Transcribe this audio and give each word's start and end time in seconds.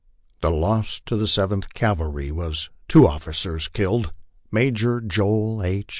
The 0.41 0.49
loss 0.49 0.99
to 1.05 1.15
the 1.15 1.27
Seventh 1.27 1.75
Cavalry 1.75 2.31
was 2.31 2.71
two 2.87 3.07
officers 3.07 3.67
killed, 3.67 4.11
Major 4.51 4.99
Joel 4.99 5.61
H. 5.61 5.89